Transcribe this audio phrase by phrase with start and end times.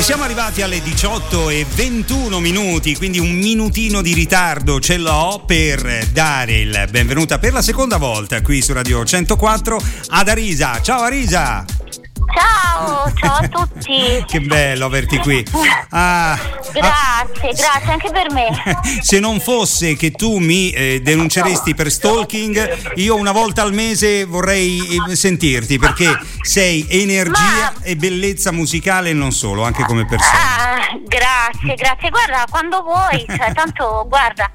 [0.00, 5.42] E siamo arrivati alle 18 e 21 minuti, quindi un minutino di ritardo ce l'ho
[5.44, 9.78] per dare il benvenuta per la seconda volta qui su Radio 104
[10.08, 10.80] ad Arisa.
[10.80, 11.99] Ciao Arisa!
[12.32, 14.24] Ciao, ciao a tutti.
[14.26, 15.44] che bello averti qui.
[15.90, 16.38] Ah,
[16.72, 18.48] grazie, ah, grazie anche per me.
[19.00, 24.24] Se non fosse che tu mi eh, denunceresti per stalking, io una volta al mese
[24.24, 27.82] vorrei eh, sentirti perché sei energia Ma...
[27.82, 30.38] e bellezza musicale e non solo, anche come persona.
[30.38, 32.10] Ah, grazie, grazie.
[32.10, 34.50] Guarda, quando vuoi, cioè, tanto guarda,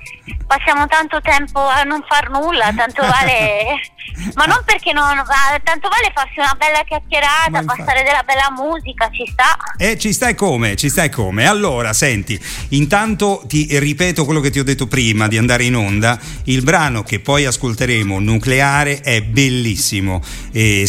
[0.47, 3.93] passiamo tanto tempo a non far nulla, tanto vale
[4.33, 5.23] ma non perché non
[5.63, 9.55] tanto vale farsi una bella chiacchierata, passare della bella musica, ci sta.
[9.77, 10.75] Eh, ci stai come?
[10.75, 11.47] Ci stai come?
[11.47, 16.19] Allora, senti, intanto ti ripeto quello che ti ho detto prima di andare in onda,
[16.45, 20.87] il brano che poi ascolteremo, Nucleare, è bellissimo, eh,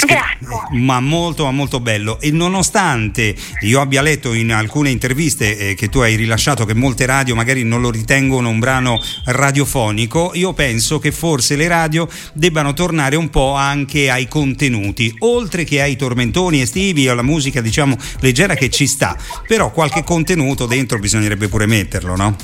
[0.72, 5.88] ma molto ma molto bello e nonostante io abbia letto in alcune interviste eh, che
[5.88, 10.98] tu hai rilasciato che molte radio magari non lo ritengono un brano radiofonico, io penso
[10.98, 16.60] che forse le radio debbano tornare un po' anche ai contenuti, oltre che ai tormentoni
[16.66, 21.66] estivi o alla musica diciamo leggera che ci sta, però qualche contenuto dentro bisognerebbe pure
[21.66, 22.36] metterlo, no?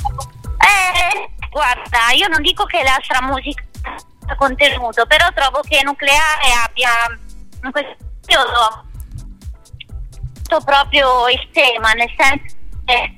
[0.57, 3.63] Eh, guarda, io non dico che l'altra musica
[4.27, 6.89] ha contenuto, però trovo che Nucleare abbia
[7.63, 8.91] in questo periodo
[10.63, 13.15] proprio il tema, nel senso che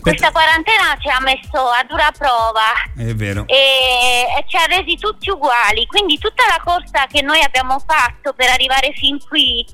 [0.00, 2.72] questa quarantena ci ha messo a dura prova.
[2.96, 3.46] È vero.
[3.46, 5.86] E, ci ha resi tutti uguali.
[5.86, 9.66] Quindi tutta la corsa che noi abbiamo fatto per arrivare fin qui,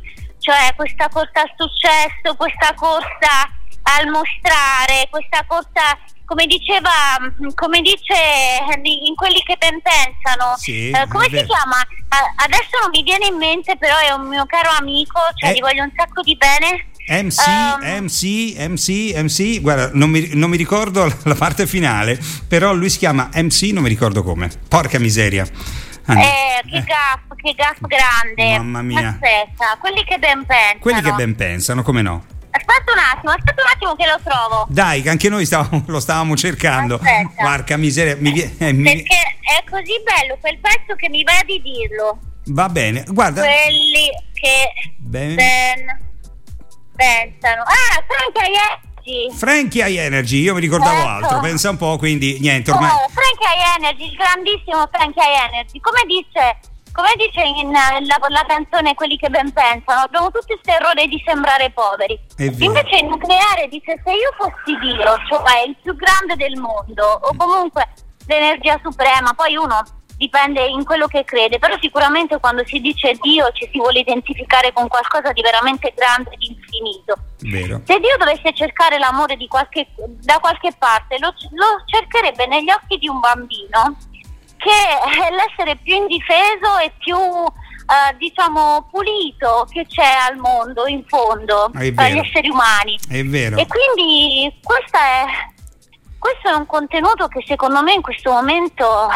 [0.44, 3.48] cioè questa corsa al successo, questa corsa
[3.96, 7.16] al mostrare, questa corsa come diceva,
[7.54, 8.14] come dice
[8.82, 11.80] in quelli che ben pensano, sì, eh, come si chiama?
[12.36, 15.54] adesso non mi viene in mente, però è un mio caro amico, cioè eh.
[15.54, 16.88] gli voglio un sacco di bene.
[17.06, 22.72] MC, um, MC, MC, MC, guarda, non mi, non mi, ricordo la parte finale, però
[22.72, 24.50] lui si chiama MC, non mi ricordo come.
[24.68, 25.46] Porca miseria.
[26.06, 26.84] Ah, eh, che eh.
[26.84, 28.58] gaff, che gaff grande.
[28.58, 29.08] Mamma mia.
[29.08, 30.78] Aspetta, quelli che ben pensano.
[30.80, 32.24] Quelli che ben pensano, come no?
[32.50, 34.66] Aspetta un attimo, aspetta un attimo che lo trovo.
[34.68, 36.96] Dai, anche noi stavamo, lo stavamo cercando.
[36.96, 37.42] Aspetta.
[37.42, 38.32] Porca miseria, mi.
[38.38, 38.84] Eh, mi...
[38.84, 42.18] Perché è così bello quel pezzo che mi va di dirlo.
[42.46, 43.40] Va bene, guarda.
[43.40, 45.98] Quelli che ben, ben
[46.94, 47.62] pensano.
[47.62, 48.52] Ah, Frankie
[49.04, 49.36] Energy.
[49.36, 51.08] Frankie High Energy, io mi ricordavo ecco.
[51.08, 52.90] altro, pensa un po', quindi niente, ormai...
[52.90, 55.80] Oh, Frankie Energy, il grandissimo Frankie Energy.
[55.80, 56.58] Come dice,
[56.92, 61.20] come dice in, la, la, canzone Quelli che ben pensano, abbiamo tutti questo errore di
[61.26, 62.18] sembrare poveri.
[62.38, 67.34] Invece il nucleare dice se io fossi Dio, cioè il più grande del mondo, o
[67.36, 67.88] comunque
[68.26, 69.82] l'energia suprema, poi uno
[70.24, 74.72] dipende in quello che crede, però sicuramente quando si dice Dio ci si vuole identificare
[74.72, 77.14] con qualcosa di veramente grande e di infinito.
[77.40, 77.82] Vero.
[77.84, 79.88] Se Dio dovesse cercare l'amore qualche,
[80.22, 83.96] da qualche parte, lo, lo cercherebbe negli occhi di un bambino
[84.56, 87.16] che è l'essere più indifeso e più
[87.84, 92.98] Uh, diciamo pulito che c'è al mondo in fondo tra gli esseri umani.
[93.06, 93.58] È vero.
[93.58, 95.24] E quindi è,
[96.18, 99.10] questo è un contenuto che secondo me in questo momento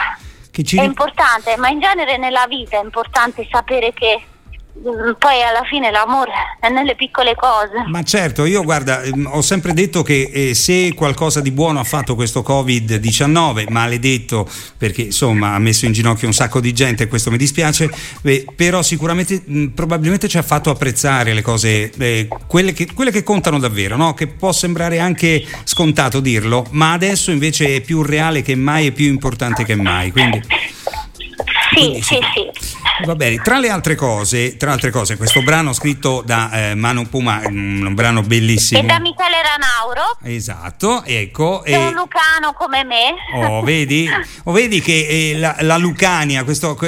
[0.64, 0.78] ci...
[0.78, 4.22] È importante, ma in genere nella vita è importante sapere che
[4.80, 7.84] poi alla fine l'amore è nelle piccole cose.
[7.88, 11.84] Ma certo, io guarda, mm, ho sempre detto che eh, se qualcosa di buono ha
[11.84, 17.08] fatto questo Covid-19, maledetto perché insomma ha messo in ginocchio un sacco di gente e
[17.08, 17.90] questo mi dispiace,
[18.22, 22.88] eh, però sicuramente mh, mm, probabilmente ci ha fatto apprezzare le cose, eh, quelle, che,
[22.94, 24.14] quelle, che, contano davvero, no?
[24.14, 28.92] che può sembrare anche scontato dirlo, ma adesso invece è più reale che mai e
[28.92, 30.12] più importante che mai.
[30.12, 30.40] Quindi...
[31.70, 32.57] Sì, Quindi, sì, sì.
[33.04, 37.08] Va bene, tra le altre cose, tra altre cose questo brano scritto da eh, Manu
[37.08, 38.80] Puma, un brano bellissimo.
[38.80, 40.18] E da Michele Ranauro.
[40.22, 41.62] Esatto, ecco.
[41.62, 43.14] È un lucano come me.
[43.34, 44.08] Oh, vedi?
[44.44, 46.78] Oh, vedi che eh, la, la, Lucania questo,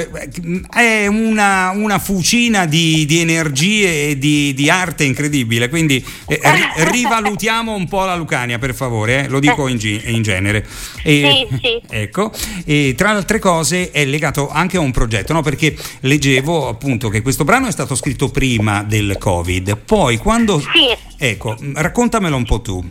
[0.69, 6.91] è una, una fucina di, di, energie e di, di, arte incredibile, quindi eh, ri,
[6.91, 10.67] rivalutiamo un po' la Lucania per favore, eh, lo dico in, in genere.
[11.03, 11.81] E, sì, sì.
[11.89, 12.31] Ecco,
[12.65, 15.41] e tra le altre cose è legato anche a un progetto, no?
[15.41, 20.59] perché leggevo appunto che questo brano è stato scritto prima del Covid, poi quando...
[20.59, 20.95] Sì.
[21.17, 22.83] Ecco, raccontamelo un po' tu.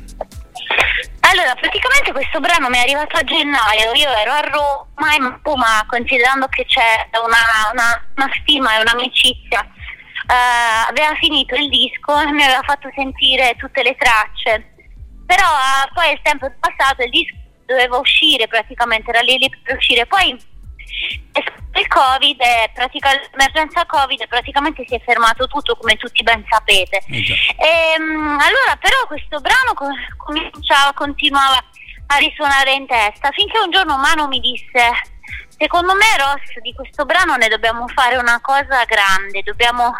[1.21, 5.85] Allora, praticamente questo brano mi è arrivato a gennaio, io ero a Roma, in Puma,
[5.87, 12.33] considerando che c'è una, una, una stima e un'amicizia, uh, aveva finito il disco e
[12.33, 14.75] mi aveva fatto sentire tutte le tracce,
[15.25, 17.37] però uh, poi il tempo è passato, il disco
[17.67, 20.37] doveva uscire praticamente, era lì lì per uscire, poi
[21.31, 21.43] è
[21.79, 27.03] il Covid, è l'emergenza Covid praticamente si è fermato tutto come tutti ben sapete.
[27.09, 29.73] Eh e, ehm, allora però questo brano
[30.17, 31.63] cominciava, continuava
[32.07, 34.91] a risuonare in testa finché un giorno Mano mi disse
[35.57, 39.95] secondo me Ross di questo brano ne dobbiamo fare una cosa grande, dobbiamo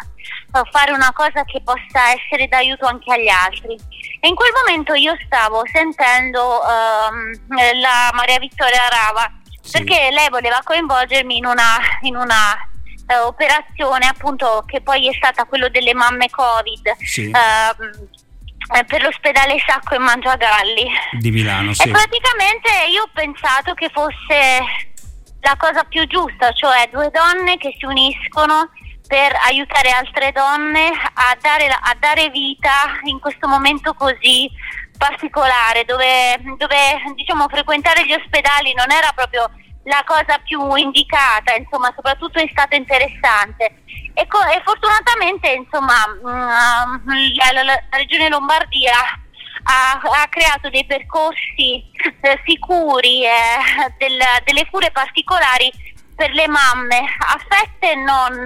[0.71, 3.79] fare una cosa che possa essere d'aiuto anche agli altri.
[4.19, 7.31] E in quel momento io stavo sentendo um,
[7.79, 9.71] la Maria Vittoria Rava sì.
[9.71, 12.53] perché lei voleva coinvolgermi in una, in una
[13.07, 16.95] uh, operazione appunto che poi è stata quello delle mamme Covid.
[16.99, 17.31] Sì.
[17.31, 18.19] Uh,
[18.87, 21.73] per l'ospedale Sacco e Mangiagalli di Milano.
[21.73, 21.89] Sì.
[21.89, 24.63] E praticamente io ho pensato che fosse
[25.41, 28.69] la cosa più giusta, cioè due donne che si uniscono
[29.07, 34.49] per aiutare altre donne a dare, a dare vita in questo momento così
[35.01, 36.77] particolare dove, dove
[37.15, 39.49] diciamo, frequentare gli ospedali non era proprio
[39.85, 43.81] la cosa più indicata, insomma, soprattutto è stato interessante.
[44.13, 48.93] E, co- e fortunatamente insomma, mh, mm, la, la, la, Regione Lombardia
[49.63, 51.83] ha, ha creato dei percorsi
[52.21, 53.31] eh, sicuri eh,
[53.97, 55.71] del, delle cure particolari
[56.15, 58.43] per le mamme affette e non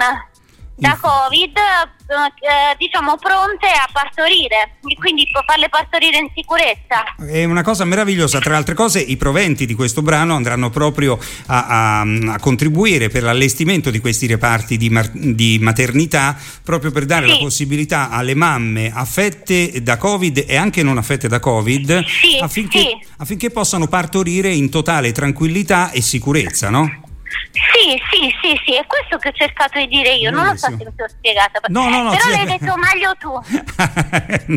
[0.75, 7.86] da Covid eh, diciamo pronte a partorire quindi farle partorire in sicurezza è una cosa
[7.86, 11.18] meravigliosa tra le altre cose i proventi di questo brano andranno proprio
[11.48, 17.06] a, a, a contribuire per l'allestimento di questi reparti di, mar- di maternità proprio per
[17.06, 17.31] dare sì.
[17.31, 22.80] la possibilità alle mamme affette da Covid e anche non affette da Covid sì, affinché,
[22.80, 23.07] sì.
[23.18, 27.04] affinché possano partorire in totale tranquillità e sicurezza no?
[27.51, 30.67] Sì, sì, sì, sì, è questo che ho cercato di dire io, non lo so
[30.67, 33.31] se mi sono spiegata, no, no, no, però l'hai detto meglio tu.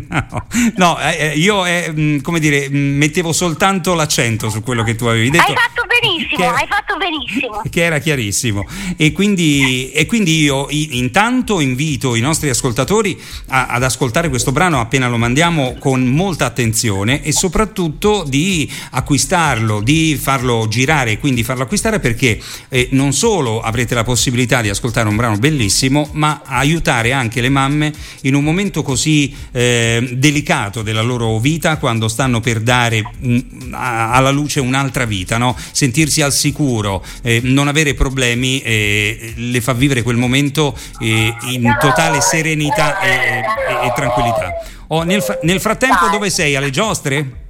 [0.08, 0.46] no,
[0.76, 5.30] no eh, eh, io eh, come dire, mettevo soltanto l'accento su quello che tu avevi
[5.30, 5.50] detto.
[5.50, 7.62] Hai fatto benissimo, era, hai fatto benissimo.
[7.68, 8.66] Che era chiarissimo.
[8.96, 14.80] E quindi, e quindi io intanto invito i nostri ascoltatori a, ad ascoltare questo brano
[14.80, 21.42] appena lo mandiamo con molta attenzione e soprattutto di acquistarlo, di farlo girare e quindi
[21.42, 26.42] farlo acquistare perché eh, non solo avrete la possibilità di ascoltare un brano bellissimo, ma
[26.44, 27.92] aiutare anche le mamme
[28.22, 34.12] in un momento così eh, delicato della loro vita, quando stanno per dare un, a,
[34.12, 35.56] alla luce un'altra vita, no?
[35.88, 41.76] Sentirsi al sicuro, eh, non avere problemi, eh, le fa vivere quel momento eh, in
[41.80, 44.52] totale serenità e, e, e tranquillità.
[44.88, 46.56] Oh, nel, nel frattempo dove sei?
[46.56, 47.47] Alle giostre?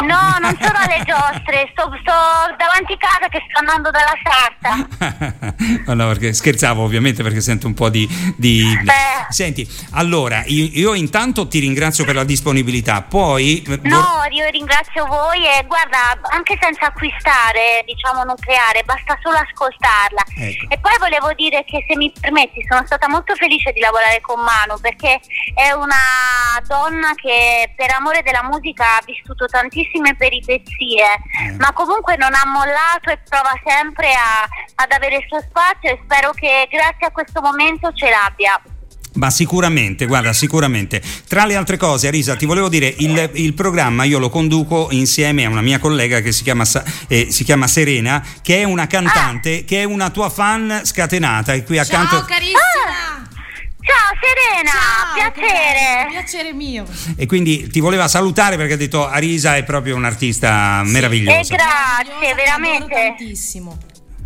[0.00, 2.12] No, non sono alle giostre, sto, sto
[2.56, 5.94] davanti a casa che sto andando dalla sarta.
[5.94, 8.06] no, perché scherzavo ovviamente perché sento un po' di...
[8.36, 8.64] di...
[9.30, 13.64] Senti, allora, io, io, intanto ti ringrazio per la disponibilità, poi...
[13.82, 20.22] No, io ringrazio voi e guarda, anche senza acquistare, diciamo, nucleare, basta solo ascoltarla.
[20.36, 20.66] Ecco.
[20.68, 24.40] E poi volevo dire che se mi permetti, sono stata molto felice di lavorare con
[24.40, 25.18] Manu perché
[25.54, 25.96] è una
[26.66, 31.04] donna che per amore della musica ha vissuto tantissimo tantissime peripezie,
[31.52, 31.58] mm.
[31.58, 36.00] ma comunque non ha mollato e prova sempre a, ad avere il suo spazio e
[36.02, 38.60] spero che grazie a questo momento ce l'abbia.
[39.14, 41.02] Ma sicuramente, guarda, sicuramente.
[41.26, 45.44] Tra le altre cose, Arisa, ti volevo dire, il, il programma io lo conduco insieme
[45.44, 46.64] a una mia collega che si chiama,
[47.08, 49.64] eh, si chiama Serena, che è una cantante, ah.
[49.64, 51.52] che è una tua fan scatenata.
[51.52, 52.16] E qui accanto...
[52.16, 52.58] Ciao carissima!
[52.60, 53.17] Ah.
[53.88, 56.08] Ciao Serena, Ciao, piacere.
[56.10, 56.84] Piacere mio.
[57.16, 60.90] E quindi ti voleva salutare perché ha detto Arisa è proprio un'artista sì.
[60.92, 61.54] meravigliosa.
[61.54, 63.14] E grazie, veramente.
[63.16, 63.78] Tantissimo.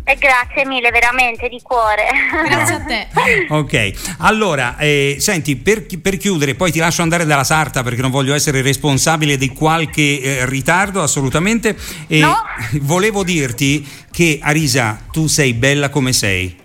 [0.03, 2.03] E grazie mille, veramente di cuore.
[2.45, 3.07] Grazie a te.
[3.47, 8.11] ok, allora, eh, senti, per, per, chiudere, poi ti lascio andare dalla sarta perché non
[8.11, 11.77] voglio essere responsabile di qualche eh, ritardo, assolutamente.
[12.07, 12.35] E no?
[12.81, 16.62] volevo dirti che Arisa, tu sei bella come sei.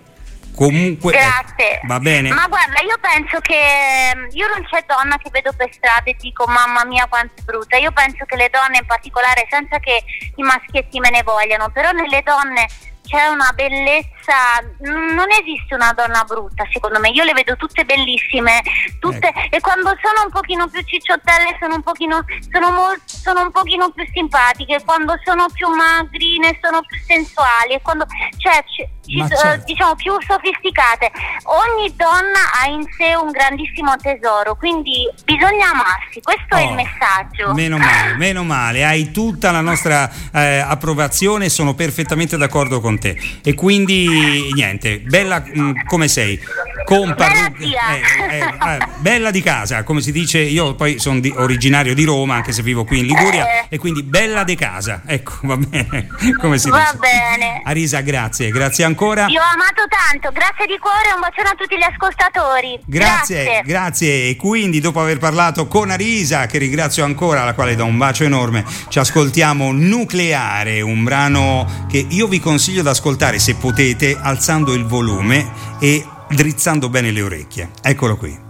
[0.59, 1.79] Comunque, Grazie.
[1.79, 2.33] Eh, va bene.
[2.33, 6.17] Ma guarda, io penso che mm, io non c'è donna che vedo per strada e
[6.19, 7.77] dico mamma mia quanto è brutta.
[7.77, 10.03] Io penso che le donne in particolare, senza che
[10.35, 12.67] i maschietti me ne vogliano, però nelle donne
[13.07, 18.61] c'è una bellezza, non esiste una donna brutta secondo me, io le vedo tutte bellissime,
[18.99, 19.57] tutte, ecco.
[19.57, 22.23] e quando sono un pochino più cicciottelle sono un pochino,
[22.53, 27.81] sono, molto, sono un pochino più simpatiche, quando sono più magrine sono più sensuali, e
[27.81, 28.05] quando,
[28.37, 28.87] cioè, ci,
[29.29, 29.65] certo.
[29.65, 31.11] diciamo più sofisticate.
[31.45, 36.71] Ogni donna ha in sé un grandissimo tesoro, quindi bisogna amarsi, questo oh, è il
[36.71, 37.55] oh, messaggio.
[37.55, 43.17] Meno male, meno male, hai tutta la nostra eh, approvazione, sono perfettamente d'accordo con te.
[43.43, 46.38] E quindi niente, bella mh, mm, come sei.
[46.88, 47.59] Con parrucca.
[47.59, 52.37] Eh, eh, eh, bella di casa, come si dice, io poi sono originario di Roma,
[52.37, 53.66] anche se vivo qui in Liguria, eh.
[53.68, 55.02] e quindi bella di casa.
[55.04, 56.07] Ecco, va bene.
[56.40, 56.97] Come si va dice.
[56.97, 57.61] Bene.
[57.62, 59.26] Arisa, grazie, grazie ancora.
[59.26, 62.80] Io ho amato tanto, grazie di cuore, un bacione a tutti gli ascoltatori.
[62.87, 63.62] Grazie, grazie.
[63.66, 64.28] grazie.
[64.30, 68.25] E quindi dopo aver parlato con Arisa, che ringrazio ancora, alla quale do un bacio
[68.25, 74.73] enorme, ci ascoltiamo Nucleare, un brano che io vi consiglio di ascoltare se potete alzando
[74.73, 77.70] il volume e drizzando bene le orecchie.
[77.82, 78.47] Eccolo qui.